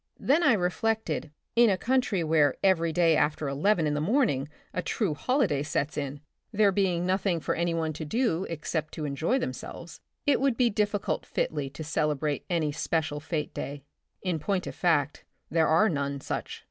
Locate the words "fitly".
11.27-11.69